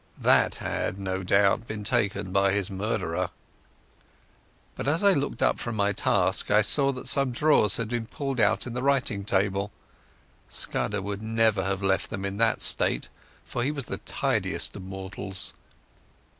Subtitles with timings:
[0.17, 3.29] That had no doubt been taken by his murderer.
[4.75, 8.07] But as I looked up from my task I saw that some drawers had been
[8.07, 9.71] pulled out in the writing table.
[10.47, 13.09] Scudder would never have left them in that state,
[13.45, 15.53] for he was the tidiest of mortals.